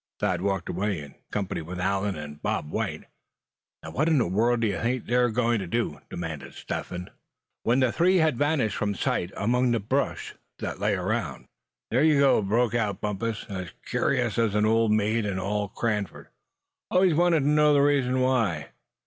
Thad 0.19 0.41
walked 0.41 0.67
away, 0.67 0.99
in 0.99 1.13
company 1.31 1.61
with 1.61 1.79
Allan 1.79 2.15
and 2.15 2.41
Bob 2.41 2.71
White. 2.71 3.03
"Now, 3.83 3.91
what 3.91 4.07
in 4.07 4.17
the 4.17 4.25
wide 4.25 4.33
world 4.33 4.61
d'ye 4.61 4.81
think 4.81 5.05
they're 5.05 5.29
going 5.29 5.59
to 5.59 5.67
do?" 5.67 6.01
demanded 6.09 6.55
Step 6.55 6.87
Hen, 6.87 7.11
when 7.61 7.81
the 7.81 7.91
three 7.91 8.15
had 8.15 8.35
vanished 8.35 8.75
from 8.75 8.95
sight 8.95 9.31
among 9.37 9.69
the 9.69 9.79
brush 9.79 10.33
that 10.57 10.79
lay 10.79 10.95
around. 10.95 11.45
"There 11.91 12.03
you 12.03 12.19
go," 12.19 12.41
broke 12.41 12.73
out 12.73 12.99
Bumpus, 12.99 13.45
"as 13.47 13.73
curious 13.85 14.39
as 14.39 14.55
any 14.55 14.67
old 14.67 14.91
maid 14.91 15.23
in 15.23 15.37
all 15.37 15.67
Cranford, 15.69 16.29
always 16.89 17.13
wantin' 17.13 17.43
to 17.43 17.49
know 17.49 17.71
the 17.75 17.81
reason 17.81 18.21
why. 18.21 18.69